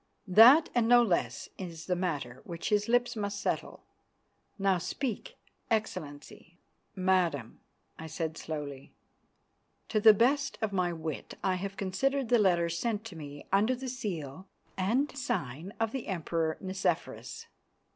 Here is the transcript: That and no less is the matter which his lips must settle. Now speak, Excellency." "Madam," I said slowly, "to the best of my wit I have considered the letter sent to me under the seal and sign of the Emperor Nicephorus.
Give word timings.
That 0.27 0.71
and 0.73 0.87
no 0.87 1.03
less 1.03 1.47
is 1.59 1.85
the 1.85 1.95
matter 1.95 2.41
which 2.43 2.69
his 2.69 2.87
lips 2.89 3.15
must 3.15 3.39
settle. 3.39 3.83
Now 4.57 4.79
speak, 4.79 5.37
Excellency." 5.69 6.57
"Madam," 6.95 7.59
I 7.99 8.07
said 8.07 8.35
slowly, 8.35 8.95
"to 9.89 9.99
the 9.99 10.15
best 10.15 10.57
of 10.59 10.73
my 10.73 10.91
wit 10.91 11.35
I 11.43 11.53
have 11.53 11.77
considered 11.77 12.29
the 12.29 12.39
letter 12.39 12.67
sent 12.67 13.05
to 13.05 13.15
me 13.15 13.45
under 13.53 13.75
the 13.75 13.89
seal 13.89 14.47
and 14.75 15.15
sign 15.15 15.71
of 15.79 15.91
the 15.91 16.07
Emperor 16.07 16.57
Nicephorus. 16.59 17.45